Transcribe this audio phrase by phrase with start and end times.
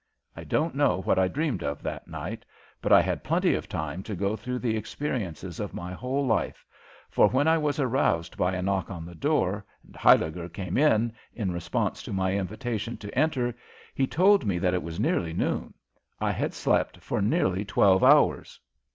[0.35, 2.43] I don't know what I dreamed of that night,
[2.81, 6.65] but I had plenty of time to go through the experiences of my whole life,
[7.11, 11.13] for when I was aroused by a knock on the door, and Huyliger came in,
[11.35, 13.53] in response to my invitation to enter,
[13.93, 15.71] he told me that it was nearly noon.
[16.19, 18.59] I had slept for nearly twelve hours.